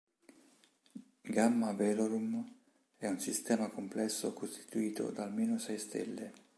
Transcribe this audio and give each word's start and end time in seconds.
Gamma 1.29 1.73
Velorum 1.73 2.43
è 2.97 3.07
un 3.07 3.19
sistema 3.19 3.69
complesso 3.69 4.33
costituito 4.33 5.11
da 5.11 5.21
almeno 5.25 5.59
sei 5.59 5.77
stelle. 5.77 6.33